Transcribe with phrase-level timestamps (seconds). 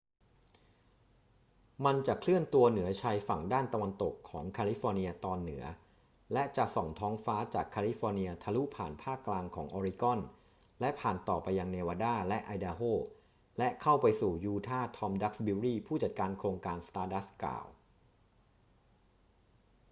[1.85, 5.63] มันจะเคลื่อนตัวเหนือชายฝั่งด้านตะวันตกของแคลิฟอร์เนียตอนเหนือ
[6.33, 10.19] และจะส่องท้องฟ้าจากแคลิฟอร์เนียทะลุผ่านภาคกลางของออริกอน
[10.79, 12.81] และผ่านต่อไปยังเนวาดาและไอดาโฮ
[13.57, 17.65] และเข้าไปสู่ยูทาห์ ทอม ดักซ์บิวรี ผู้จัดการของโครงการ stardust กล่าว